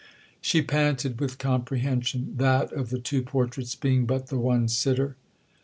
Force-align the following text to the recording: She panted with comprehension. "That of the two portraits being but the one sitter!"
She 0.41 0.63
panted 0.63 1.19
with 1.21 1.37
comprehension. 1.37 2.33
"That 2.37 2.71
of 2.71 2.89
the 2.89 2.97
two 2.97 3.21
portraits 3.21 3.75
being 3.75 4.07
but 4.07 4.29
the 4.29 4.39
one 4.39 4.67
sitter!" 4.67 5.15